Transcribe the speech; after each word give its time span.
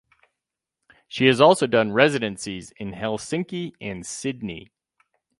She 1.07 1.27
has 1.27 1.39
also 1.39 1.67
done 1.67 1.91
residencies 1.91 2.71
in 2.77 2.93
Helsinki 2.93 3.73
and 3.79 4.03
Sydney. 4.03 4.71